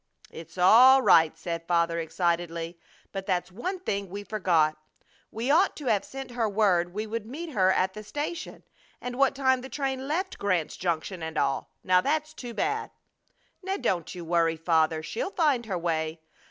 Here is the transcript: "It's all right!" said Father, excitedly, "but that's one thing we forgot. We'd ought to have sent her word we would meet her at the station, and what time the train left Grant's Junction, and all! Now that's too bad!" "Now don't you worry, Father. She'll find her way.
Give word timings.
"It's 0.31 0.57
all 0.57 1.03
right!" 1.03 1.37
said 1.37 1.67
Father, 1.67 1.99
excitedly, 1.99 2.79
"but 3.11 3.27
that's 3.27 3.51
one 3.51 3.79
thing 3.79 4.09
we 4.09 4.23
forgot. 4.23 4.75
We'd 5.29 5.51
ought 5.51 5.75
to 5.75 5.85
have 5.85 6.03
sent 6.03 6.31
her 6.31 6.49
word 6.49 6.91
we 6.91 7.05
would 7.05 7.27
meet 7.27 7.51
her 7.51 7.71
at 7.71 7.93
the 7.93 8.01
station, 8.01 8.63
and 8.99 9.15
what 9.19 9.35
time 9.35 9.61
the 9.61 9.69
train 9.69 10.07
left 10.07 10.39
Grant's 10.39 10.75
Junction, 10.75 11.21
and 11.21 11.37
all! 11.37 11.69
Now 11.83 12.01
that's 12.01 12.33
too 12.33 12.55
bad!" 12.55 12.89
"Now 13.61 13.77
don't 13.77 14.15
you 14.15 14.25
worry, 14.25 14.57
Father. 14.57 15.03
She'll 15.03 15.29
find 15.29 15.67
her 15.67 15.77
way. 15.77 16.19